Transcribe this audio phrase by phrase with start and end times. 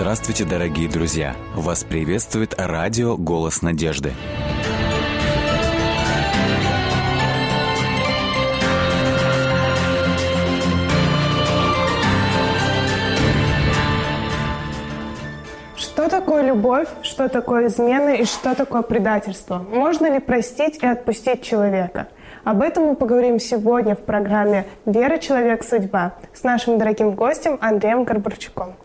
[0.00, 1.34] Здравствуйте, дорогие друзья!
[1.56, 4.12] Вас приветствует радио «Голос надежды».
[15.76, 19.58] Что такое любовь, что такое измена и что такое предательство?
[19.68, 22.06] Можно ли простить и отпустить человека?
[22.44, 28.04] Об этом мы поговорим сегодня в программе «Вера, человек, судьба» с нашим дорогим гостем Андреем
[28.04, 28.76] Горбарчуком.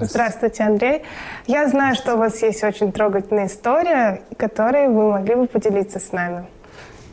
[0.00, 1.02] Здравствуйте, Андрей.
[1.46, 6.12] Я знаю, что у вас есть очень трогательная история, которой вы могли бы поделиться с
[6.12, 6.46] нами.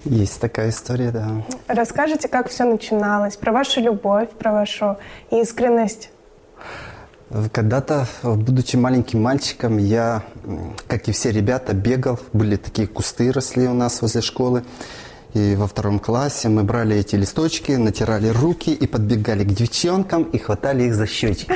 [0.06, 1.28] Есть такая история, да.
[1.68, 4.98] Расскажите, как все начиналось, про вашу любовь, про вашу
[5.32, 6.12] искренность.
[7.52, 10.24] Когда-то, будучи маленьким мальчиком, я,
[10.88, 12.20] как и все ребята, бегал.
[12.32, 14.64] Были такие кусты росли у нас возле школы.
[15.34, 20.38] И во втором классе мы брали эти листочки, натирали руки и подбегали к девчонкам и
[20.38, 21.52] хватали их за щечки.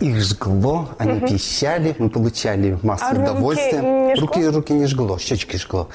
[0.00, 1.26] Их жгло, они угу.
[1.26, 4.14] пищали, мы получали массу а удовольствия.
[4.14, 5.88] Руки, руки, руки не жгло, щечки жгло.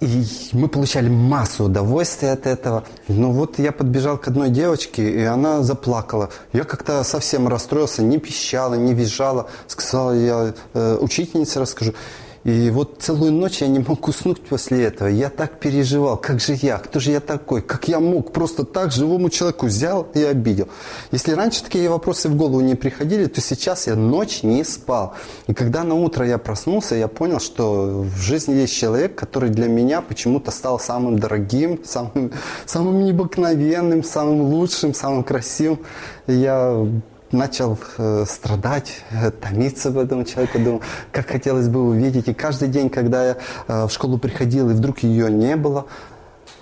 [0.00, 2.84] И мы получали массу удовольствия от этого.
[3.08, 6.30] Но вот я подбежал к одной девочке, и она заплакала.
[6.54, 9.48] Я как-то совсем расстроился, не пищала, не визжала.
[9.66, 11.92] Сказала, я э, учительнице расскажу.
[12.44, 15.08] И вот целую ночь я не мог уснуть после этого.
[15.08, 18.92] Я так переживал, как же я, кто же я такой, как я мог просто так
[18.92, 20.68] живому человеку взял и обидел.
[21.12, 25.14] Если раньше такие вопросы в голову не приходили, то сейчас я ночь не спал.
[25.48, 29.68] И когда на утро я проснулся, я понял, что в жизни есть человек, который для
[29.68, 32.32] меня почему-то стал самым дорогим, самым,
[32.64, 35.80] самым необыкновенным, самым лучшим, самым красивым.
[36.26, 36.86] Я
[37.32, 42.28] начал э, страдать, э, томиться в этом человеке, думал, как хотелось бы увидеть.
[42.28, 43.36] И каждый день, когда я
[43.68, 45.86] э, в школу приходил, и вдруг ее не было,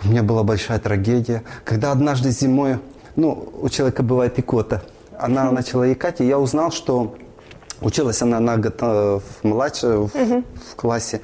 [0.05, 1.43] у меня была большая трагедия.
[1.65, 2.79] Когда однажды зимой,
[3.17, 4.83] ну, у человека бывает икота,
[5.19, 7.17] она начала икать, и я узнал, что
[7.81, 11.21] училась она на год э, младше, в, в классе,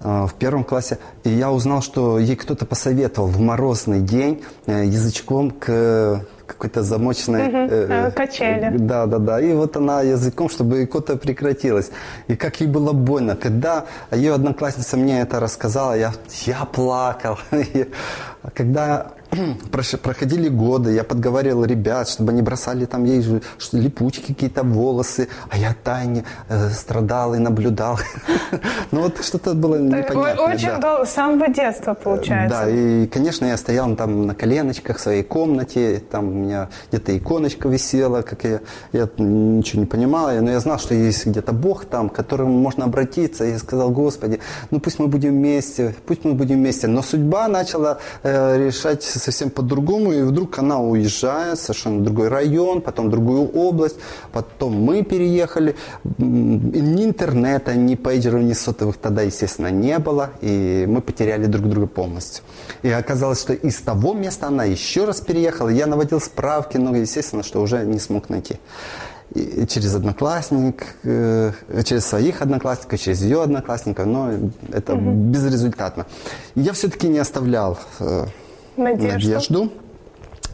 [0.00, 4.84] э, в первом классе, и я узнал, что ей кто-то посоветовал в морозный день э,
[4.86, 7.48] язычком к какой-то замочной...
[7.48, 7.56] Угу.
[7.56, 8.76] Э, Качели.
[8.78, 9.40] Да, да, да.
[9.40, 11.90] И вот она языком, чтобы икота прекратилась.
[12.28, 13.36] И как ей было больно.
[13.36, 16.12] Когда ее одноклассница мне это рассказала, я,
[16.46, 17.38] я плакал.
[18.54, 19.12] Когда
[20.02, 23.22] проходили годы, я подговаривал ребят, чтобы они бросали там ей
[23.72, 27.98] липучки какие-то волосы, а я тайне э, страдал и наблюдал.
[28.90, 30.36] ну вот что-то было непонятное.
[30.36, 31.04] Очень да.
[31.04, 32.58] с самого детства получается.
[32.58, 37.16] Да, и, конечно, я стоял там на коленочках в своей комнате, там у меня где-то
[37.16, 38.60] иконочка висела, как я,
[38.92, 42.84] я ничего не понимал, но я знал, что есть где-то Бог там, к которому можно
[42.84, 44.40] обратиться, и я сказал, Господи,
[44.70, 46.86] ну пусть мы будем вместе, пусть мы будем вместе.
[46.86, 48.70] Но судьба начала э,
[49.18, 53.96] решать совсем по-другому, и вдруг она уезжает в совершенно другой район, потом другую область,
[54.32, 55.74] потом мы переехали.
[56.18, 61.86] Ни интернета, ни пейджеров, ни сотовых тогда, естественно, не было, и мы потеряли друг друга
[61.86, 62.44] полностью.
[62.84, 67.42] И оказалось, что из того места она еще раз переехала, я наводил справки, но, естественно,
[67.42, 68.56] что уже не смог найти.
[69.34, 71.52] И через одноклассник, э,
[71.84, 74.30] через своих одноклассников, через ее одноклассников, но
[74.72, 75.10] это угу.
[75.10, 76.06] безрезультатно.
[76.54, 78.26] Я все-таки не оставлял э,
[78.78, 79.12] Надежду.
[79.32, 79.72] Надежду.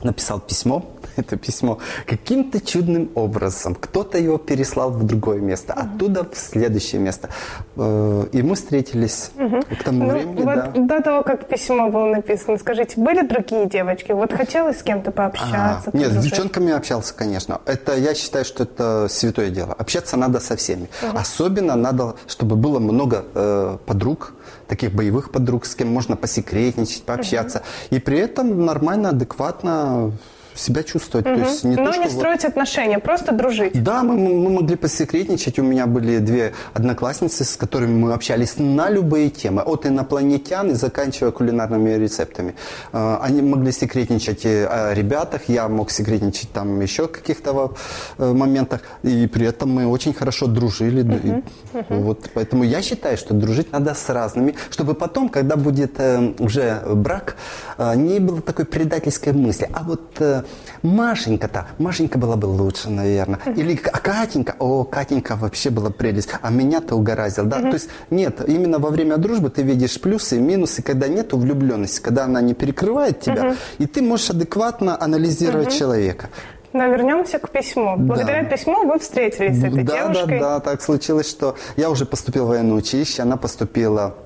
[0.02, 0.84] Написал письмо.
[1.16, 3.74] Это письмо каким-то чудным образом.
[3.74, 7.28] Кто-то его переслал в другое место, оттуда в следующее место.
[7.76, 9.60] Э, и мы встретились угу.
[9.62, 10.42] к тому ну, времени.
[10.42, 10.72] Вот да.
[10.74, 14.12] До того, как письмо было написано, скажите, были другие девочки?
[14.12, 15.90] Вот хотелось с кем-то пообщаться?
[15.92, 17.60] А, нет, с девчонками общался, конечно.
[17.66, 19.72] Это я считаю, что это святое дело.
[19.74, 20.88] Общаться надо со всеми.
[21.02, 21.18] Угу.
[21.18, 24.34] Особенно надо, чтобы было много э, подруг,
[24.68, 27.58] таких боевых подруг, с кем можно посекретничать, пообщаться.
[27.58, 27.96] Угу.
[27.96, 30.12] И при этом нормально, адекватно
[30.54, 31.26] себя чувствовать.
[31.26, 31.36] Угу.
[31.36, 33.82] То есть не Но то, не что строить отношения, просто дружить.
[33.82, 35.58] Да, мы, мы могли посекретничать.
[35.58, 39.62] У меня были две одноклассницы, с которыми мы общались на любые темы.
[39.62, 42.54] От инопланетян и заканчивая кулинарными рецептами.
[42.92, 47.74] А, они могли секретничать о ребятах, я мог секретничать там еще каких-то
[48.18, 48.80] э, моментах.
[49.02, 51.02] И при этом мы очень хорошо дружили.
[51.02, 51.42] Угу.
[51.80, 52.02] Угу.
[52.02, 56.82] Вот, поэтому я считаю, что дружить надо с разными, чтобы потом, когда будет э, уже
[56.86, 57.36] брак,
[57.78, 59.68] э, не было такой предательской мысли.
[59.72, 60.43] А вот
[60.82, 63.40] Машенька-то, Машенька была бы лучше, наверное.
[63.56, 67.60] Или а Катенька, о, Катенька вообще была прелесть, а меня-то угораздил, да.
[67.60, 72.00] То есть нет, именно во время дружбы ты видишь плюсы и минусы, когда нету влюбленности,
[72.00, 76.28] когда она не перекрывает тебя, и ты можешь адекватно анализировать человека.
[76.74, 77.94] Но вернемся к письму.
[77.96, 78.48] Благодаря да.
[78.48, 80.40] письму вы встретились с этой да, девушкой.
[80.40, 84.16] Да, да, так случилось, что я уже поступил в военное училище, она поступила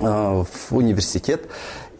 [0.00, 1.48] э, в университет,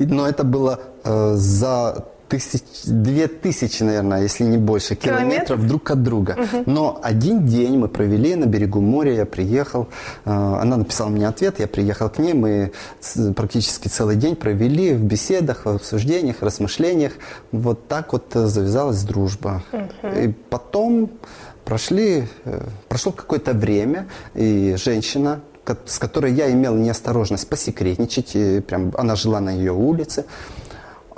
[0.01, 5.67] но это было э, за тысяч, две тысячи, наверное, если не больше, километров, Километров?
[5.67, 6.37] друг от друга.
[6.67, 9.89] Но один день мы провели на берегу моря, я приехал,
[10.25, 12.73] э, она написала мне ответ, я приехал к ней, мы
[13.35, 17.13] практически целый день провели в беседах, в обсуждениях, размышлениях.
[17.53, 19.63] Вот так вот э, завязалась дружба.
[20.03, 21.11] И потом
[21.65, 25.41] прошли, э, прошло какое-то время, и женщина,
[25.85, 30.25] с которой я имел неосторожность посекретничать, прям она жила на ее улице,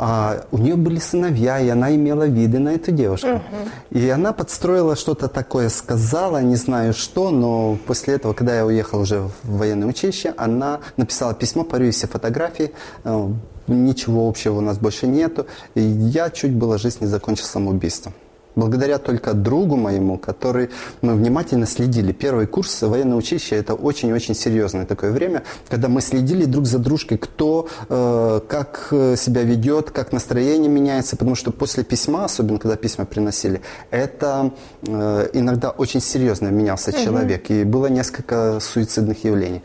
[0.02, 3.42] а у нее были сыновья, и она имела виды на эту девушку.
[3.90, 9.00] И она подстроила что-то такое, сказала, не знаю что, но после этого, когда я уехал
[9.00, 12.72] уже в военное училище, она написала письмо, парю все фотографии,
[13.04, 13.28] э,
[13.66, 15.46] ничего общего у нас больше нету.
[15.74, 18.14] И я чуть было жизнь не закончил самоубийством.
[18.56, 20.70] Благодаря только другу моему, который
[21.02, 22.12] мы внимательно следили.
[22.12, 27.18] Первый курс военного училища– это очень-очень серьезное такое время, когда мы следили друг за дружкой,
[27.18, 32.76] кто э, как э, себя ведет, как настроение меняется, потому что после письма, особенно когда
[32.76, 33.60] письма приносили,
[33.90, 39.62] это э, иногда очень серьезно менялся человек, и было несколько суицидных явлений.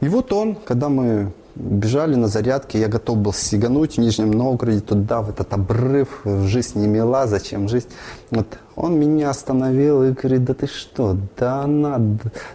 [0.00, 4.80] И вот он, когда мы бежали на зарядке, я готов был сигануть в Нижнем Новгороде
[4.80, 7.88] туда, в этот обрыв, жизнь не мила, зачем жизнь.
[8.30, 12.00] Вот он меня остановил и говорит, да ты что, да она,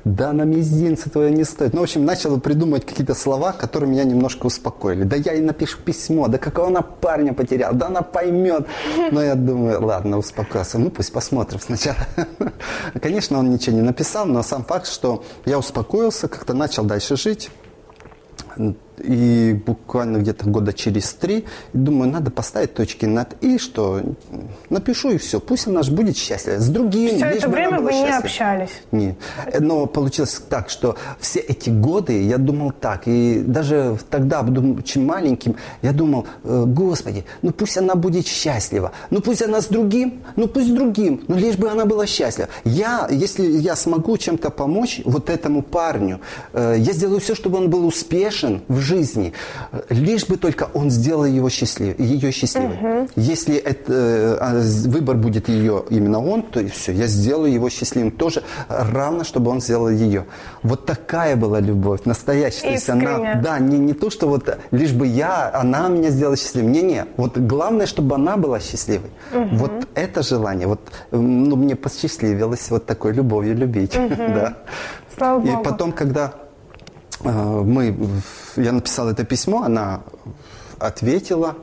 [0.03, 1.73] да на мизинцы твоя не стоит.
[1.73, 5.03] Ну, в общем, начал придумывать какие-то слова, которые меня немножко успокоили.
[5.03, 8.67] Да я ей напишу письмо, да какого она парня потеряла, да она поймет.
[9.11, 11.97] Но я думаю, ладно, успокоился, ну пусть посмотрим сначала.
[13.01, 17.49] Конечно, он ничего не написал, но сам факт, что я успокоился, как-то начал дальше жить.
[19.03, 24.01] И буквально где-то года через три, думаю, надо поставить точки над «и», что
[24.69, 26.59] напишу и все, пусть она же будет счастлива.
[26.59, 28.17] С другим, Все это время вы не счастлива.
[28.17, 28.69] общались.
[28.91, 29.15] Нет.
[29.59, 33.03] Но получилось так, что все эти годы я думал так.
[33.05, 38.91] И даже тогда, будучи маленьким, я думал, э, Господи, ну пусть она будет счастлива.
[39.09, 41.23] Ну пусть она с другим, ну пусть с другим.
[41.27, 42.49] Ну лишь бы она была счастлива.
[42.63, 46.19] Я, если я смогу чем-то помочь вот этому парню,
[46.53, 48.88] э, я сделаю все, чтобы он был успешен в жизни.
[48.95, 49.31] Э,
[49.89, 53.07] Лишь бы только он сделал его счастлив, ее счастливой.
[53.15, 58.11] Если это, э, а, выбор будет ее именно он, то все, я сделаю его счастливым
[58.11, 60.25] тоже, равно, чтобы он сделал ее.
[60.63, 62.61] Вот такая была любовь, настоящая.
[62.61, 66.37] То есть она, да, не, не то, что вот лишь бы я, она меня сделала
[66.37, 66.71] счастливым.
[66.71, 69.09] Не-не, вот главное, чтобы она была счастливой.
[69.31, 70.79] Вот это желание, вот
[71.11, 73.97] ну, мне посчастливилось вот такой любовью любить.
[74.29, 74.57] Да.
[75.17, 75.63] Слава И Богу.
[75.63, 76.33] потом, когда
[77.23, 77.95] мы,
[78.55, 80.01] я написал это письмо, она
[80.79, 81.55] ответила,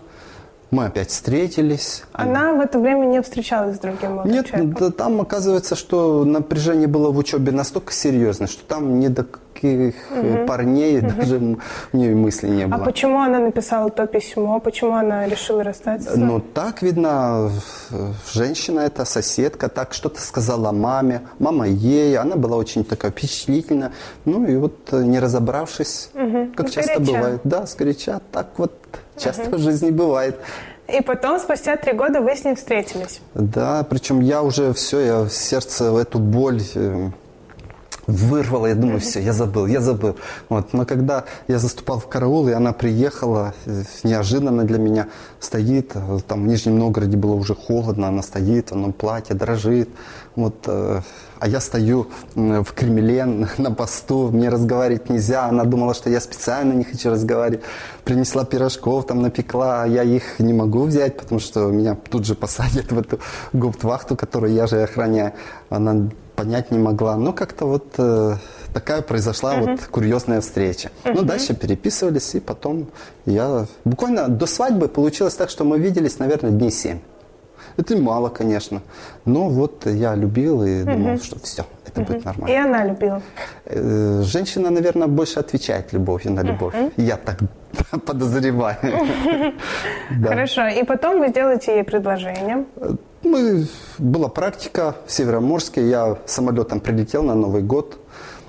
[0.77, 2.03] мы опять встретились.
[2.13, 4.75] Она в это время не встречалась с другим молодым Нет, человеком.
[4.79, 9.95] да, там оказывается, что напряжение было в учебе настолько серьезное, что там ни до каких
[10.11, 11.61] э, парней даже м-
[11.93, 12.85] у нее мысли не А было.
[12.85, 14.61] почему она написала то письмо?
[14.61, 16.13] Почему она решила расстаться?
[16.19, 17.51] Ну, так, видно,
[18.35, 23.93] женщина эта, соседка, так что-то сказала маме, мама ей, она была очень такая впечатлительная.
[24.27, 26.11] Ну, и вот, э, не разобравшись,
[26.57, 28.73] как Ну, часто бывает, да, сгоряча, так вот
[29.19, 30.39] часто в жизни бывает.
[30.89, 33.21] И потом, спустя три года, вы с ней встретились.
[33.35, 37.11] Да, причем я уже все, я в сердце в эту боль э,
[38.07, 40.17] вырвала, я думаю, все, я забыл, я забыл.
[40.49, 40.73] Вот.
[40.73, 43.55] Но когда я заступал в караул, и она приехала,
[44.05, 45.09] неожиданно для меня,
[45.41, 49.89] стоит, э, там в Нижнем Новгороде было уже холодно, она стоит, она платье дрожит,
[50.37, 51.01] вот, э,
[51.39, 53.25] а я стою в Кремле
[53.59, 57.65] на посту, мне разговаривать нельзя, она думала, что я специально не хочу разговаривать,
[58.05, 62.35] принесла пирожков, там напекла, а я их не могу взять, потому что меня тут же
[62.35, 63.19] посадят в эту
[63.53, 65.33] гауптвахту, которую я же охраняю.
[65.71, 67.17] Она понять не могла.
[67.17, 68.37] Ну, как-то вот э,
[68.75, 70.91] такая произошла вот курьезная встреча.
[71.05, 72.89] Ну, дальше переписывались, и потом
[73.25, 73.67] я...
[73.85, 76.99] Буквально до свадьбы получилось так, что мы виделись, наверное, дней семь.
[77.77, 78.81] Это мало, конечно.
[79.25, 82.65] Но вот я любил и думал, что все, это будет И нормально.
[82.65, 83.23] она любила.
[83.67, 86.75] Э, Женщина, наверное, больше отвечает любовью на любовь.
[86.97, 87.39] Я так
[88.07, 88.77] подозреваю.
[90.21, 90.29] Да.
[90.29, 90.67] Хорошо.
[90.69, 92.65] И потом вы сделаете ей предложение.
[93.23, 93.67] Мы,
[93.99, 97.99] была практика в Североморске, я самолетом прилетел на Новый год.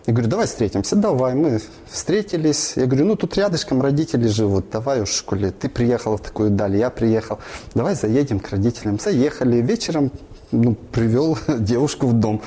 [0.08, 0.96] Я говорю, давай встретимся.
[0.96, 2.74] Давай, мы встретились.
[2.78, 6.78] Я говорю, ну тут рядышком родители живут, давай уж, коли ты приехал в такую даль,
[6.78, 7.40] я приехал,
[7.76, 9.00] давай заедем к родителям.
[9.00, 10.12] Заехали, вечером
[10.52, 12.42] ну, привел девушку в дом.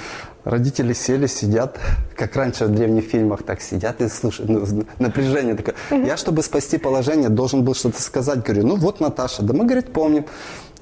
[0.44, 1.78] Родители сели, сидят,
[2.16, 4.48] как раньше в древних фильмах так сидят и слушают.
[4.48, 5.74] Ну, напряжение такое.
[5.90, 8.42] Я, чтобы спасти положение, должен был что-то сказать.
[8.42, 10.24] Говорю, ну вот Наташа, да мы, говорит, помним.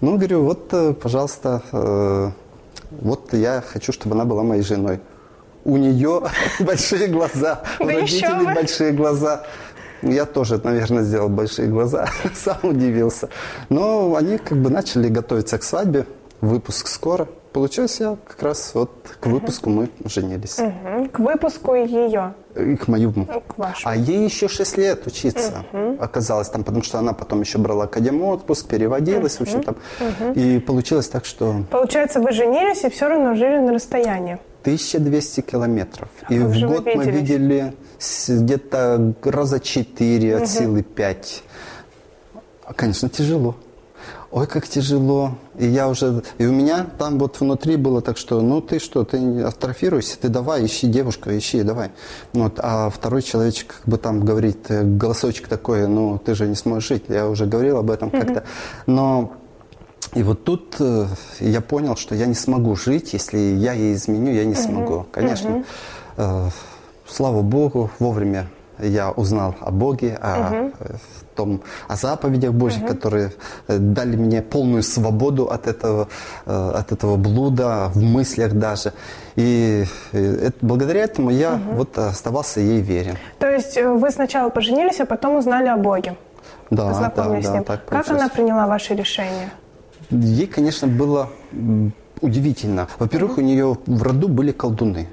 [0.00, 2.30] Ну, говорю, вот, э, пожалуйста, э,
[3.00, 5.00] вот я хочу, чтобы она была моей женой.
[5.68, 6.22] У нее
[6.60, 9.44] большие глаза, у родителей большие глаза.
[10.00, 13.28] Я тоже, наверное, сделал большие глаза, сам удивился.
[13.68, 16.06] Но они как бы начали готовиться к свадьбе,
[16.40, 17.28] выпуск скоро.
[17.52, 18.90] Получилось, я как раз вот
[19.20, 20.56] к выпуску мы женились.
[21.12, 22.34] К выпуску ее.
[22.54, 23.24] И к моему.
[23.24, 23.92] К вашему.
[23.92, 25.64] А ей еще 6 лет учиться
[25.98, 29.76] оказалось там, потому что она потом еще брала академ отпуск, переводилась, в общем там.
[30.34, 34.38] И получилось так, что Получается, вы женились и все равно жили на расстоянии.
[34.62, 36.08] 1200 километров.
[36.28, 37.74] И в год мы видели
[38.28, 41.42] где-то раза 4 от силы 5.
[42.76, 43.56] Конечно, тяжело.
[44.30, 45.32] Ой, как тяжело.
[45.58, 46.22] И я уже...
[46.36, 50.28] И у меня там вот внутри было так, что, ну ты что, ты атрофируйся, ты
[50.28, 51.92] давай, ищи девушку, ищи, давай.
[52.34, 52.60] Вот.
[52.62, 56.88] А второй человечек как бы там говорит, э, голосочек такой, ну ты же не сможешь
[56.88, 57.04] жить.
[57.08, 58.44] Я уже говорил об этом как-то.
[58.86, 59.32] Но
[60.14, 61.06] и вот тут э,
[61.40, 65.06] я понял, что я не смогу жить, если я ей изменю, я не смогу.
[65.10, 65.64] Конечно,
[66.18, 66.48] э,
[67.06, 68.48] слава Богу, вовремя
[68.80, 70.96] я узнал о Боге, о, э,
[71.34, 73.32] том, о заповедях Божьих, которые
[73.68, 76.08] э, дали мне полную свободу от этого,
[76.46, 78.92] э, от этого блуда, в мыслях даже.
[79.36, 83.16] И э, это- благодаря этому я вот оставался ей верен.
[83.38, 86.16] То есть вы сначала поженились, а потом узнали о Боге.
[86.70, 87.64] Да, да, Познакомились с да, ним.
[87.64, 89.50] так как она приняла ваше решение?
[90.10, 91.28] Ей, конечно, было
[92.20, 92.88] удивительно.
[92.98, 95.06] Во-первых, у нее в роду были колдуны.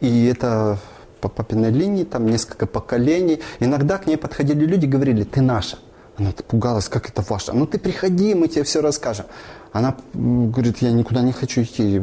[0.00, 0.78] И это
[1.20, 3.40] по папиной линии, там несколько поколений.
[3.60, 5.78] Иногда к ней подходили люди, говорили, ты наша.
[6.16, 7.52] Она пугалась, как это ваша.
[7.52, 9.26] Ну ты приходи, мы тебе все расскажем.
[9.72, 11.98] Она говорит, я никуда не хочу идти.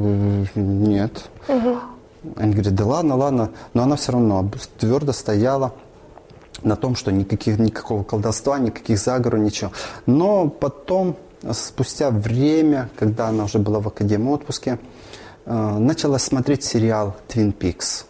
[0.55, 1.29] Нет.
[2.35, 3.51] Они говорят, да ладно, ладно.
[3.73, 5.73] Но она все равно твердо стояла
[6.63, 9.71] на том, что никаких, никакого колдовства, никаких заговоров, ничего.
[10.05, 11.15] Но потом,
[11.51, 14.79] спустя время, когда она уже была в академии отпуске,
[15.45, 18.05] э, начала смотреть сериал «Твин Пикс».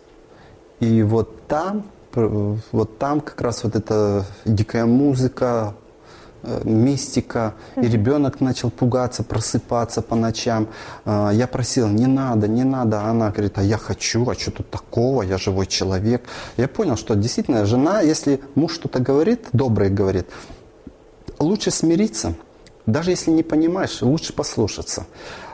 [0.79, 5.73] И вот там, вот там как раз вот эта дикая музыка,
[6.43, 10.67] э, мистика, и ребенок начал пугаться, просыпаться по ночам.
[11.05, 13.01] Э, Я просил, не надо, не надо.
[13.01, 16.23] А Она говорит, а я хочу, а что тут такого, я живой человек.
[16.57, 20.27] Я понял, что действительно жена, если муж что-то говорит, доброе говорит,
[21.39, 22.35] лучше смириться,
[22.85, 25.05] даже если не понимаешь, лучше послушаться.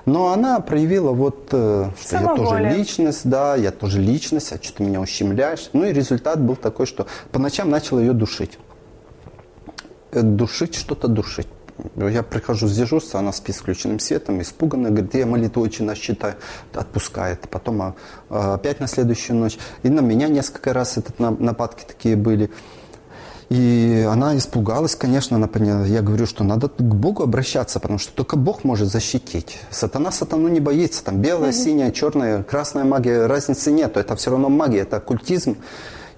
[0.05, 4.75] Но она проявила вот, э, что я тоже личность, да, я тоже личность, а что
[4.77, 5.69] ты меня ущемляешь.
[5.73, 8.59] Ну и результат был такой, что по ночам начал ее душить.
[10.11, 11.47] Э, Душить, что-то душить.
[11.95, 16.35] Я прихожу с дежурства, она спит с включенным светом, испуганная, говорит, я молитву очень считаю,
[16.73, 17.49] отпускает.
[17.49, 17.95] Потом а,
[18.29, 19.57] а, опять на следующую ночь.
[19.81, 22.51] И на меня несколько раз этот на- нападки такие были.
[23.49, 25.85] И она испугалась, конечно, она поняла.
[25.85, 29.59] Я говорю, что надо к Богу обращаться, потому что только Бог может защитить.
[29.69, 31.03] Сатана сатану не боится.
[31.03, 33.97] Там белая, синяя, черная, красная магия, разницы нет.
[33.97, 35.57] Это все равно магия, это оккультизм.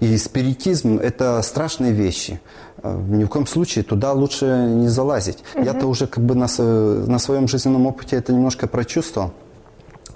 [0.00, 2.40] И спиритизм– это страшные вещи.
[2.82, 5.38] Э, Ни в коем случае туда лучше не залазить.
[5.54, 9.32] Я-то уже как бы на, на своем жизненном опыте это немножко прочувствовал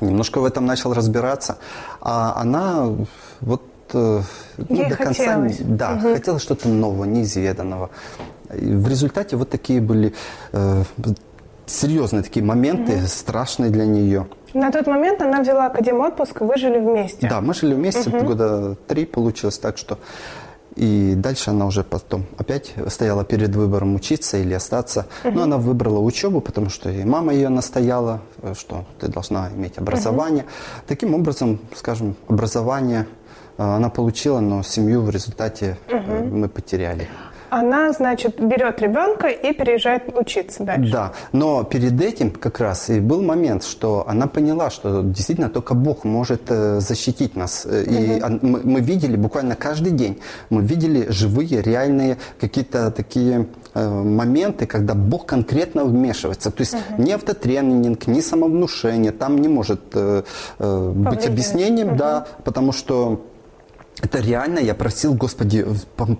[0.01, 1.59] немножко в этом начал разбираться.
[2.01, 2.89] А она
[3.41, 3.63] вот
[3.99, 4.23] ну,
[4.69, 5.59] Ей до конца хотелось.
[5.61, 7.91] да, хотела что-то нового, неизведанного.
[8.55, 10.13] И в результате вот такие были
[10.53, 10.83] э,
[11.67, 14.27] серьезные такие моменты, страшные для нее.
[14.53, 17.29] На тот момент она взяла академ отпуск, вы жили вместе.
[17.29, 19.99] Да, мы жили вместе года три получилось так, что
[20.81, 25.07] и дальше она уже потом опять стояла перед выбором учиться или остаться.
[25.25, 29.77] Но она выбрала учебу, потому что и мама ее настояла, э, что ты должна иметь
[29.77, 30.47] образование.
[30.87, 33.07] Таким образом, скажем, образование
[33.59, 37.09] э, она получила, но семью в результате э, мы потеряли.
[37.51, 40.93] Она, значит, берет ребенка и переезжает учиться дальше.
[40.93, 45.75] Да, но перед этим как раз и был момент, что она поняла, что действительно только
[45.75, 47.67] Бог может э, защитить нас.
[47.67, 53.89] Э, И мы, мы видели буквально каждый день, мы видели живые, реальные какие-то такие э,
[53.89, 56.51] моменты, когда Бог конкретно вмешивается.
[56.51, 59.81] То есть ни автотренинг, ни самовнушение там не может
[60.59, 63.21] быть объяснением, да, потому что
[64.03, 65.67] это реально, я просил, Господи,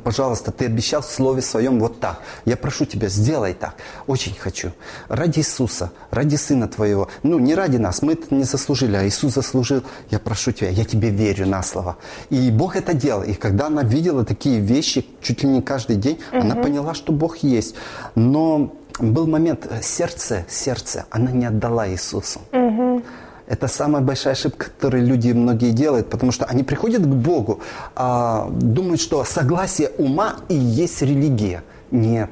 [0.05, 2.21] пожалуйста, Ты обещал в Слове Своем вот так.
[2.45, 3.75] Я прошу Тебя, сделай так.
[4.07, 4.73] Очень хочу.
[5.09, 7.09] Ради Иисуса, ради Сына Твоего.
[7.23, 9.83] Ну, не ради нас, мы это не заслужили, а Иисус заслужил.
[10.11, 11.97] Я прошу Тебя, я Тебе верю на слово.
[12.31, 13.23] И Бог это делал.
[13.23, 17.39] И когда она видела такие вещи чуть ли не каждый день, она поняла, что Бог
[17.39, 17.75] есть.
[18.15, 22.41] Но был момент, э, сердце, сердце, она не отдала Иисусу.
[23.51, 27.59] Это самая большая ошибка, которую люди многие делают, потому что они приходят к Богу,
[27.97, 31.65] а, думают, что согласие ума и есть религия.
[31.91, 32.31] Нет.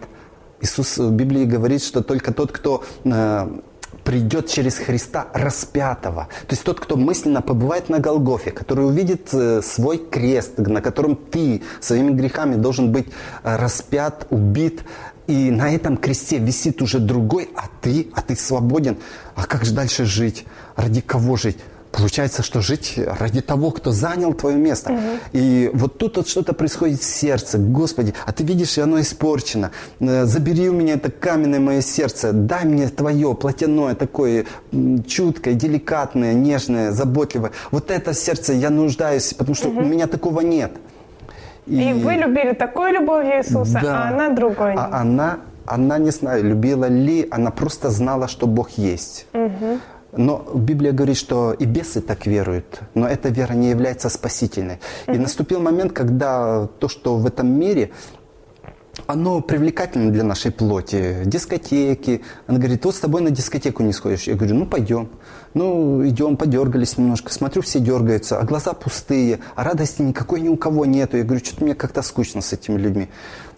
[0.61, 3.49] Иисус в Библии говорит, что только тот, кто э,
[4.05, 6.29] придет через Христа распятого.
[6.47, 11.17] То есть тот, кто мысленно побывает на Голгофе, который увидит э, свой крест, на котором
[11.17, 13.09] ты своими грехами должен быть
[13.43, 14.83] э, распят, убит,
[15.29, 18.97] и на этом кресте висит уже другой, а ты, а ты свободен.
[19.37, 20.47] А как же дальше жить?
[20.75, 21.59] Ради кого жить?
[21.93, 24.93] Получается, что жить ради того, кто занял твое место.
[24.93, 25.01] Угу.
[25.33, 27.59] И вот тут вот что-то происходит в сердце.
[27.59, 29.71] Господи, а ты видишь, и оно испорчено.
[30.01, 32.33] Э, забери у меня это каменное мое сердце.
[32.33, 34.47] Дай мне твое плотяное, такое
[35.07, 37.53] чуткое, деликатное, нежное, заботливое.
[37.71, 39.81] Вот это сердце я нуждаюсь, потому что угу.
[39.81, 40.73] у меня такого нет.
[41.69, 44.75] И, и вы любили такой любовью Иисуса, да, а она другой.
[44.75, 49.27] А она, она не знаю, любила ли, она просто знала, что Бог есть.
[49.35, 49.79] Угу.
[50.13, 54.79] Но Библия говорит, что и бесы так веруют, но эта вера не является спасительной.
[55.07, 57.91] И наступил момент, когда то, что в этом мире,
[59.07, 61.23] оно привлекательно для нашей плоти.
[61.25, 62.23] Дискотеки.
[62.47, 64.25] Она говорит, вот с тобой на дискотеку не сходишь.
[64.25, 65.09] Я говорю, ну пойдем.
[65.59, 67.35] Ну, идем, подергались немножко.
[67.35, 71.17] Смотрю, все дергаются, а глаза пустые, а радости никакой ни у кого нету.
[71.17, 73.09] Я говорю, что-то мне как-то скучно с этими людьми.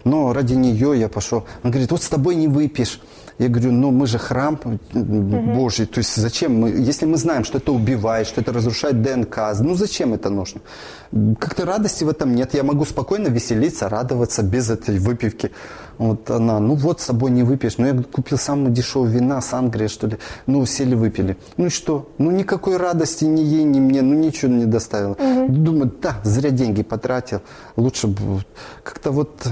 [0.03, 1.45] Но ради нее я пошел.
[1.61, 2.99] Она говорит, вот с тобой не выпьешь.
[3.39, 4.59] Я говорю, ну мы же храм
[4.93, 9.37] Божий, то есть зачем мы, если мы знаем, что это убивает, что это разрушает ДНК,
[9.59, 10.61] ну зачем это нужно?
[11.39, 12.53] Как-то радости в этом нет.
[12.53, 15.51] Я могу спокойно веселиться, радоваться без этой выпивки.
[15.97, 17.77] Вот она, ну вот с собой не выпьешь.
[17.77, 20.17] Ну я купил самую дешевую вина, сангрия, что ли.
[20.47, 21.37] Ну сели, выпили.
[21.57, 22.09] Ну и что?
[22.17, 25.13] Ну никакой радости ни ей, ни мне, ну ничего не доставило.
[25.13, 25.47] Угу.
[25.49, 27.41] Думаю, да, зря деньги потратил.
[27.75, 28.43] Лучше бы
[28.83, 29.47] как-то вот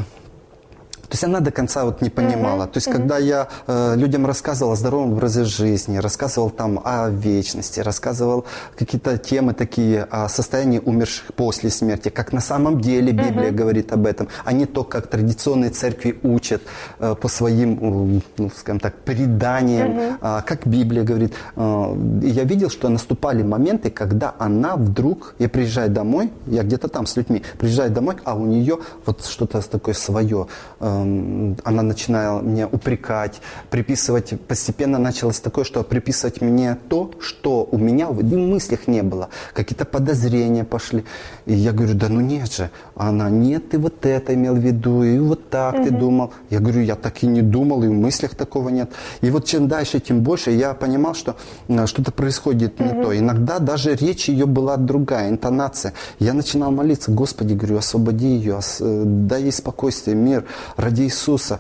[1.10, 2.64] то есть она до конца вот не понимала.
[2.64, 2.72] Mm-hmm.
[2.72, 2.94] То есть mm-hmm.
[2.94, 8.46] когда я э, людям рассказывал о здоровом образе жизни, рассказывал там о вечности, рассказывал
[8.78, 13.56] какие-то темы такие о состоянии умерших после смерти, как на самом деле Библия mm-hmm.
[13.56, 16.62] говорит об этом, а не то, как традиционные церкви учат
[17.00, 20.40] э, по своим, ну, скажем так, преданиям, mm-hmm.
[20.40, 21.34] э, как Библия говорит.
[21.56, 27.08] Э, я видел, что наступали моменты, когда она вдруг, я приезжаю домой, я где-то там
[27.08, 30.46] с людьми, приезжаю домой, а у нее вот что-то такое свое.
[30.80, 37.78] Э, она начинала меня упрекать, приписывать, постепенно началось такое, что приписывать мне то, что у
[37.78, 39.30] меня в мыслях не было.
[39.54, 41.04] Какие-то подозрения пошли.
[41.46, 42.70] И я говорю, да ну нет же.
[42.96, 45.84] А она, нет, ты вот это имел в виду, и вот так угу.
[45.84, 46.34] ты думал.
[46.50, 48.92] Я говорю, я так и не думал, и в мыслях такого нет.
[49.22, 51.36] И вот чем дальше, тем больше я понимал, что
[51.68, 53.04] э, что-то происходит не угу.
[53.04, 53.18] то.
[53.18, 55.94] Иногда даже речь ее была другая, интонация.
[56.20, 60.46] Я начинал молиться, Господи, говорю, освободи ее, э, дай ей спокойствие, мир,
[60.90, 61.60] ради Иисуса.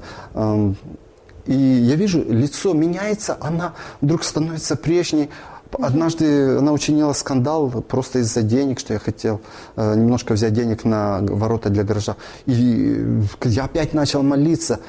[1.45, 5.29] И я вижу, лицо меняется, она вдруг становится прежней.
[5.71, 9.41] Однажды она учинила скандал просто из-за денег, что я хотел
[9.75, 12.15] э, немножко взять денег на ворота для гаража.
[12.47, 14.79] И я опять начал молиться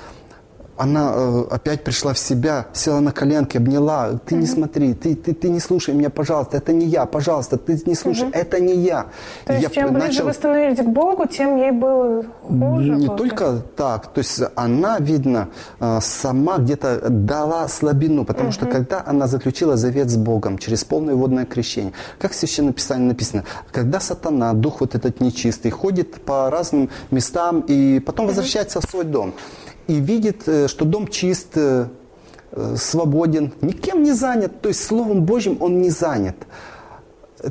[0.81, 4.13] она э, опять пришла в себя, села на коленки, обняла.
[4.25, 4.41] Ты угу.
[4.41, 7.95] не смотри, ты, ты, ты не слушай меня, пожалуйста, это не я, пожалуйста, ты не
[7.95, 8.33] слушай, угу.
[8.33, 9.07] это не я.
[9.45, 10.07] То есть, я чем начал...
[10.07, 12.97] ближе вы становились к Богу, тем ей было хуже?
[12.97, 15.49] Не только так, то есть она, видно,
[15.81, 18.55] э, сама где-то дала слабину, потому угу.
[18.55, 23.09] что когда она заключила завет с Богом через полное водное крещение, как в Священном Писании
[23.09, 28.85] написано, когда сатана, дух вот этот нечистый, ходит по разным местам и потом возвращается в
[28.85, 29.35] свой дом,
[29.91, 31.89] и видит, э, что дом чист, э,
[32.53, 36.37] э, свободен, никем не занят, то есть Словом Божьим он не занят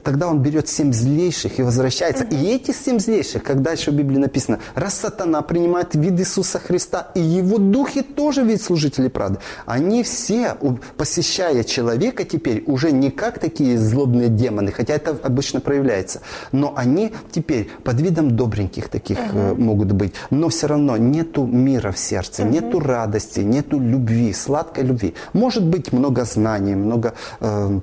[0.04, 2.24] тогда он берет семь злейших и возвращается.
[2.26, 2.36] Угу.
[2.36, 7.10] И эти семь злейших, как дальше в Библии написано, раз сатана принимает вид Иисуса Христа,
[7.16, 10.58] и его духи тоже вид служителей правды, они все,
[10.98, 16.22] посещая человека теперь, уже не как такие злобные демоны, хотя это обычно проявляется,
[16.52, 19.62] но они теперь под видом добреньких таких угу.
[19.62, 22.52] могут быть, но все равно нету мира в сердце, угу.
[22.52, 25.14] нету радости, нету любви, сладкой любви.
[25.34, 27.14] Может быть много знаний, много...
[27.40, 27.80] Э,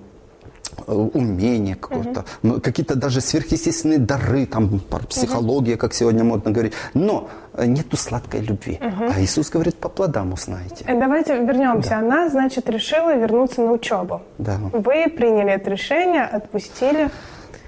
[0.87, 2.61] умения какого-то, угу.
[2.61, 5.81] какие-то даже сверхъестественные дары, там психология, угу.
[5.81, 6.74] как сегодня модно говорить.
[6.94, 8.81] Но э, нету сладкой любви.
[8.81, 9.05] Угу.
[9.14, 10.85] А Иисус говорит, по плодам узнаете.
[10.87, 11.90] Э, давайте вернемся.
[11.90, 11.98] Да.
[11.98, 14.22] Она, значит, решила вернуться на учебу.
[14.38, 14.59] Да.
[14.72, 17.11] Вы приняли это решение, отпустили.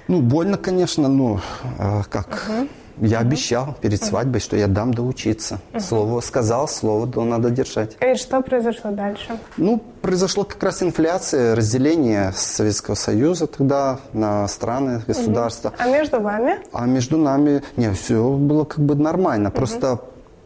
[0.09, 1.41] Ну, больно, конечно, но
[1.79, 2.49] э, как...
[2.49, 2.69] Угу
[3.01, 5.61] я обещал перед свадьбой, что я дам доучиться.
[5.79, 7.97] Слово сказал, слово то надо держать.
[8.01, 9.39] И что произошло дальше?
[9.57, 15.73] Ну, произошло как раз инфляция, разделение Советского Союза тогда на страны, государства.
[15.79, 16.59] А между вами?
[16.73, 19.51] А между нами, не, все было как бы нормально.
[19.51, 20.01] Просто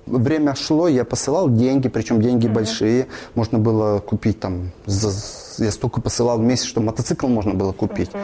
[0.07, 2.55] время шло, я посылал деньги, причем деньги угу.
[2.55, 3.09] большие.
[3.35, 5.11] Можно было купить там, за,
[5.63, 8.11] я столько посылал в месяц, что мотоцикл можно было купить.
[8.11, 8.19] Угу.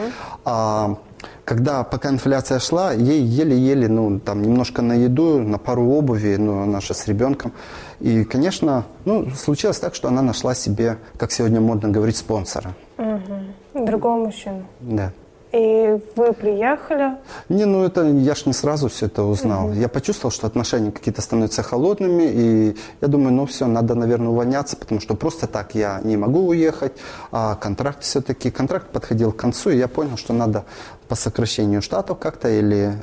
[0.45, 0.97] А
[1.45, 6.65] когда пока инфляция шла, ей еле-еле, ну, там, немножко на еду, на пару обуви, ну,
[6.65, 7.51] наша с ребенком.
[7.99, 12.75] И, конечно, ну, случилось так, что она нашла себе, как сегодня модно говорить, спонсора.
[12.97, 13.85] Угу.
[13.85, 14.65] Другого мужчину.
[14.79, 15.11] Да.
[15.51, 17.17] И вы приехали?
[17.49, 19.73] Не, ну это я ж не сразу все это узнал.
[19.73, 24.77] Я почувствовал, что отношения какие-то становятся холодными, и я думаю, ну все, надо, наверное, увольняться,
[24.77, 26.93] потому что просто так я не могу уехать,
[27.31, 30.65] а контракт все-таки, контракт подходил к концу, и я понял, что надо
[31.07, 32.93] по сокращению штатов как-то или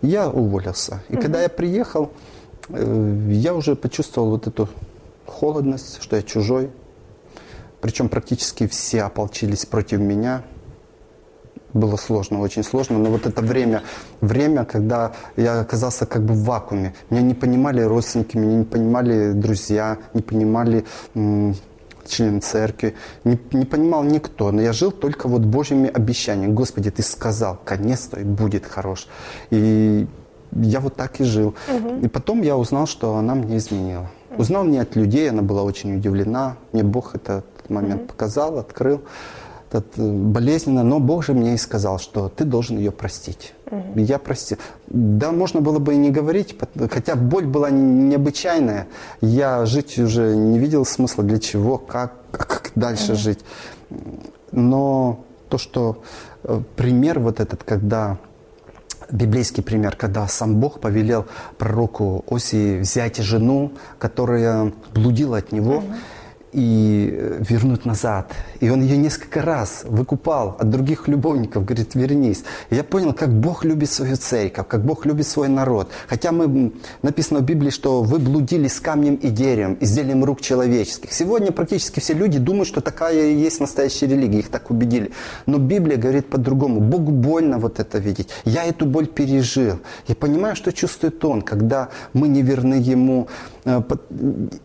[0.00, 1.02] я уволился.
[1.10, 2.10] И когда я приехал,
[2.70, 4.70] э, я уже почувствовал вот эту
[5.26, 6.70] холодность, что я чужой.
[7.82, 10.42] Причем практически все ополчились против меня
[11.74, 12.98] было сложно, очень сложно.
[12.98, 13.82] Но вот это время,
[14.20, 16.94] время, когда я оказался как бы в вакууме.
[17.10, 21.54] Меня не понимали родственники, меня не понимали друзья, не понимали м,
[22.06, 24.50] члены церкви, не, не понимал никто.
[24.50, 26.52] Но я жил только вот Божьими обещаниями.
[26.52, 29.08] Господи, Ты сказал, конец-то будет хорош.
[29.50, 30.06] И
[30.52, 31.54] я вот так и жил.
[31.68, 32.06] Угу.
[32.06, 34.10] И потом я узнал, что она мне изменила.
[34.36, 36.56] Узнал не от людей, она была очень удивлена.
[36.72, 38.08] Мне Бог этот момент угу.
[38.08, 39.02] показал, открыл
[39.70, 43.54] это болезненно, но Бог же мне и сказал, что ты должен ее простить.
[43.70, 44.00] Угу.
[44.00, 44.58] Я простил.
[44.86, 46.56] Да, можно было бы и не говорить,
[46.90, 48.86] хотя боль была необычайная.
[49.20, 53.20] Я жить уже не видел смысла, для чего, как, как дальше угу.
[53.20, 53.40] жить.
[54.52, 56.02] Но то, что
[56.44, 58.18] э, пример вот этот, когда
[59.10, 61.26] библейский пример, когда сам Бог повелел
[61.56, 65.94] пророку Оси взять жену, которая блудила от него, угу
[66.58, 68.32] и э, вернуть назад.
[68.60, 72.42] И он ее несколько раз выкупал от других любовников, говорит, вернись.
[72.70, 75.88] И я понял, как Бог любит свою церковь, как Бог любит свой народ.
[76.08, 81.12] Хотя мы, написано в Библии, что вы блудили с камнем и деревом, изделием рук человеческих.
[81.12, 85.12] Сегодня практически все люди думают, что такая и есть настоящая религия, их так убедили.
[85.46, 86.80] Но Библия говорит по-другому.
[86.80, 88.28] Богу больно вот это видеть.
[88.44, 89.78] Я эту боль пережил.
[90.08, 93.28] Я понимаю, что чувствует он, когда мы не верны ему.
[93.68, 93.82] Э,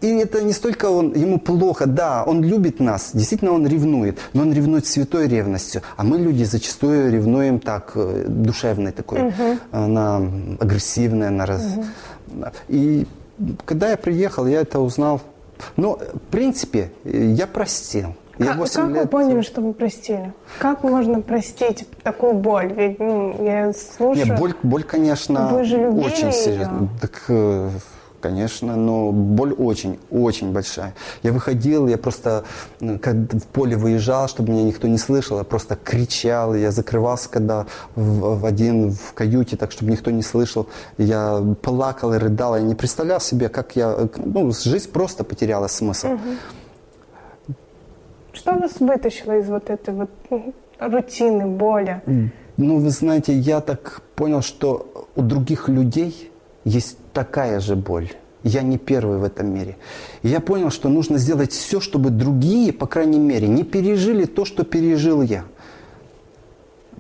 [0.02, 4.44] и это не столько он, ему плохо, да, он любит нас, действительно он ревнует, но
[4.44, 9.58] он ревнует святой ревностью, а мы люди зачастую ревнуем так, э, душевной такой, угу.
[9.72, 10.22] она
[10.60, 11.64] агрессивная, она раз...
[11.66, 12.46] угу.
[12.70, 13.06] И
[13.66, 15.22] когда я приехал, я это узнал.
[15.76, 18.16] Но, в принципе, я простил.
[18.40, 19.04] Я как, как лет...
[19.04, 20.34] вы поняли, что вы простили?
[20.60, 22.74] Как можно простить такую боль?
[22.74, 24.26] Ведь ну, я слушаю.
[24.26, 26.90] Нет, боль, боль, конечно, вы же очень серьезная.
[27.00, 27.30] Так,
[28.24, 30.94] конечно, но боль очень, очень большая.
[31.24, 32.46] Я выходил, я просто
[33.02, 37.66] как в поле выезжал, чтобы меня никто не слышал, я просто кричал, я закрывался, когда
[37.96, 40.68] в, в один в каюте, так, чтобы никто не слышал.
[40.98, 46.08] Я плакал и рыдал, я не представлял себе, как я, ну, жизнь просто потеряла смысл.
[46.08, 47.56] Угу.
[48.32, 50.10] Что вас вытащило из вот этой вот
[50.80, 52.02] рутины, боли?
[52.56, 56.33] Ну, вы знаете, я так понял, что у других людей
[56.66, 58.10] есть такая же боль.
[58.44, 59.78] Я не первый в этом мире.
[60.22, 64.44] И я понял, что нужно сделать все, чтобы другие, по крайней мере, не пережили то,
[64.44, 65.46] что пережил я.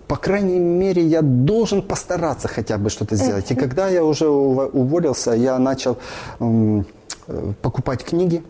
[0.07, 3.51] По крайней мере, я должен постараться хотя бы что-то сделать.
[3.51, 5.97] И когда я уже уволился, я начал
[6.39, 6.83] э,
[7.61, 8.43] покупать книги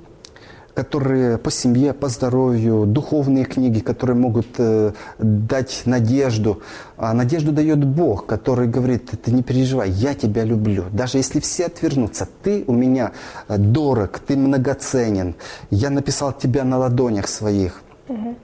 [0.73, 6.61] которые по семье, по здоровью, духовные книги, которые могут э, дать надежду.
[6.97, 10.85] А надежду дает Бог, который говорит, ты не переживай, я тебя люблю.
[10.91, 13.11] Даже если все отвернутся, ты у меня
[13.47, 15.35] э, дорог, ты многоценен.
[15.69, 17.81] Я написал тебя на ладонях своих.
[18.07, 18.35] Угу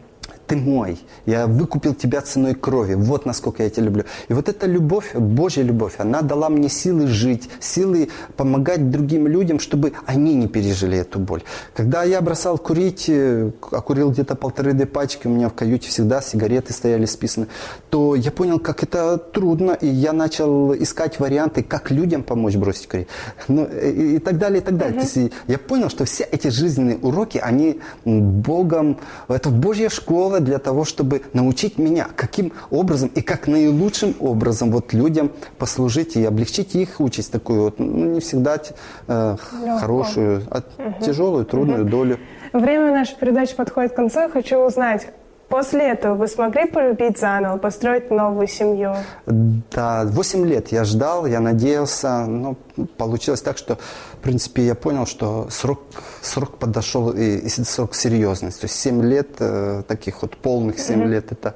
[0.50, 4.04] ты мой, я выкупил тебя ценой крови, вот насколько я тебя люблю.
[4.30, 9.60] И вот эта любовь, Божья любовь, она дала мне силы жить, силы помогать другим людям,
[9.60, 11.44] чтобы они не пережили эту боль.
[11.76, 16.74] Когда я бросал курить, э, окурил где-то полторы-две пачки, у меня в каюте всегда сигареты
[16.74, 17.46] стояли списаны,
[17.92, 22.88] то я понял, как это трудно, и я начал искать варианты, как людям помочь бросить
[22.88, 23.08] курить.
[23.48, 24.98] Ну, и, и так далее, и так далее.
[24.98, 25.14] Uh-huh.
[25.14, 30.60] То есть я понял, что все эти жизненные уроки, они Богом, это Божья школа, для
[30.60, 36.76] того, чтобы научить меня, каким образом и как наилучшим образом вот людям послужить и облегчить
[36.76, 38.58] их участь такую вот, ну, не всегда
[39.08, 39.38] э,
[39.80, 41.06] хорошую, а угу.
[41.06, 41.90] тяжелую, трудную угу.
[41.90, 42.20] долю.
[42.54, 44.22] Время нашей передачи подходит к концу.
[44.22, 45.08] Я хочу узнать,
[45.50, 48.96] После этого вы смогли полюбить заново, построить новую семью?
[49.26, 52.56] Да, 8 лет я ждал, я надеялся, но
[52.98, 53.78] получилось так, что,
[54.14, 55.82] в принципе, я понял, что срок,
[56.22, 58.62] срок подошел, и, и срок серьезности.
[58.62, 61.08] То есть 7 лет, э, таких вот полных 7 mm-hmm.
[61.08, 61.56] лет, это...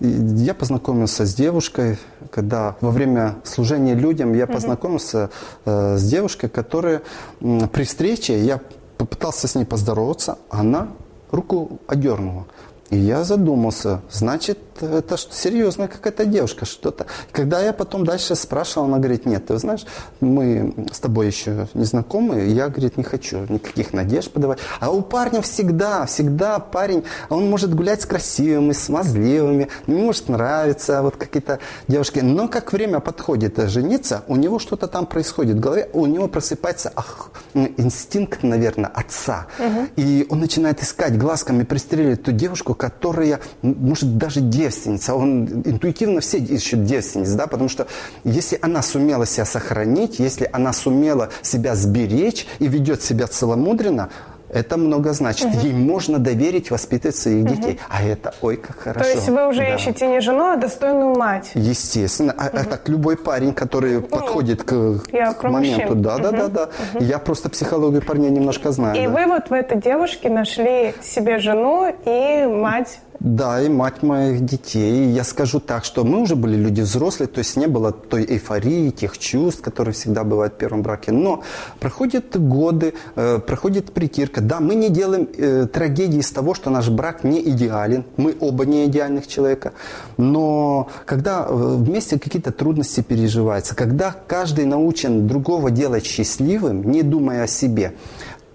[0.00, 1.98] Я познакомился с девушкой,
[2.30, 4.52] когда во время служения людям я mm-hmm.
[4.52, 5.30] познакомился
[5.66, 7.02] э, с девушкой, которая
[7.40, 8.60] э, при встрече, я
[8.96, 10.88] попытался с ней поздороваться, она
[11.30, 12.46] руку одернула.
[12.90, 17.06] И я задумался, значит, это что, серьезная какая-то девушка, что-то.
[17.32, 19.84] Когда я потом дальше спрашивал, она говорит, нет, ты знаешь,
[20.20, 24.58] мы с тобой еще не знакомы, я, говорит, не хочу никаких надежд подавать.
[24.80, 31.02] А у парня всегда, всегда парень, он может гулять с красивыми, смазливыми, ему может нравиться
[31.02, 32.20] вот какие-то девушки.
[32.20, 36.92] Но как время подходит жениться, у него что-то там происходит в голове, у него просыпается
[36.94, 39.46] ах, инстинкт, наверное, отца.
[39.58, 39.88] Угу.
[39.96, 44.40] И он начинает искать глазками, пристреливать ту девушку, которая, может, даже
[44.70, 45.14] девственница.
[45.14, 47.86] Он интуитивно все ищут девственниц, да, потому что
[48.24, 54.10] если она сумела себя сохранить, если она сумела себя сберечь и ведет себя целомудренно,
[54.52, 55.46] это много значит.
[55.46, 55.58] Угу.
[55.62, 57.54] Ей можно доверить воспитывать своих угу.
[57.54, 57.78] детей.
[57.88, 59.04] А это, ой, как хорошо.
[59.04, 59.74] То есть вы уже да.
[59.76, 61.52] ищете не жену, а достойную мать.
[61.54, 62.32] Естественно.
[62.32, 62.42] Угу.
[62.42, 64.08] А, это любой парень, который угу.
[64.08, 65.94] подходит к, Я к моменту.
[65.94, 66.22] Да, угу.
[66.22, 66.68] да, да, да.
[66.94, 67.04] Угу.
[67.04, 69.00] Я просто психологию парней немножко знаю.
[69.00, 69.12] И да.
[69.12, 75.10] вы вот в этой девушке нашли себе жену и мать да, и мать моих детей.
[75.10, 78.90] Я скажу так, что мы уже были люди взрослые, то есть не было той эйфории,
[78.90, 81.12] тех чувств, которые всегда бывают в первом браке.
[81.12, 81.42] Но
[81.80, 84.40] проходят годы, э, проходит притирка.
[84.40, 88.04] Да, мы не делаем э, трагедии из того, что наш брак не идеален.
[88.16, 89.74] Мы оба не идеальных человека.
[90.16, 97.44] Но когда э, вместе какие-то трудности переживаются, когда каждый научен другого делать счастливым, не думая
[97.44, 97.92] о себе,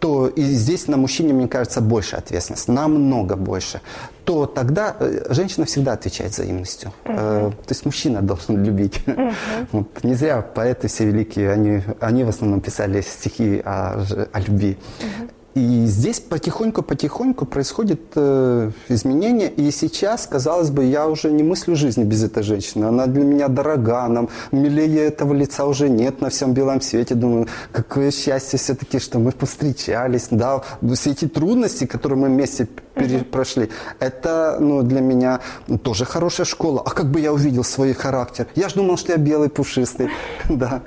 [0.05, 3.81] то и здесь на мужчине, мне кажется, больше ответственность, намного больше,
[4.23, 6.93] то тогда э, женщина всегда отвечает взаимностью.
[7.05, 7.49] Uh-huh.
[7.49, 9.01] То есть мужчина должен любить.
[9.07, 9.33] Uh-huh.
[9.71, 14.77] Вот, не зря поэты все великие, они, они в основном писали стихи о, о любви.
[14.99, 15.31] Uh-huh.
[15.55, 19.49] И здесь потихоньку-потихоньку происходит э, изменение.
[19.49, 22.83] И сейчас, казалось бы, я уже не мыслю жизни без этой женщины.
[22.83, 27.15] Она для меня дорога, нам милее этого лица уже нет на всем белом свете.
[27.15, 30.27] Думаю, какое счастье все-таки, что мы повстречались.
[30.29, 30.61] Да,
[30.93, 35.39] все эти трудности, которые мы вместе пере- прошли, это ну, для меня
[35.83, 36.83] тоже хорошая школа.
[36.85, 38.47] А как бы я увидел свой характер?
[38.55, 40.09] Я же думал, что я белый, пушистый.
[40.49, 40.81] да.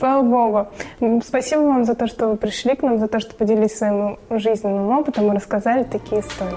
[0.00, 0.68] Слава Богу.
[1.22, 4.88] Спасибо вам за то, что вы пришли к нам, за то, что поделились своим жизненным
[4.88, 6.56] опытом и рассказали такие истории.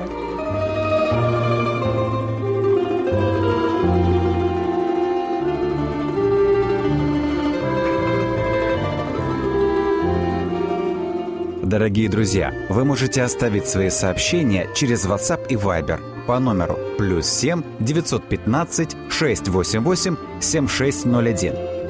[11.64, 17.62] Дорогие друзья, вы можете оставить свои сообщения через WhatsApp и Viber по номеру плюс 7
[17.80, 21.73] 915 688 7601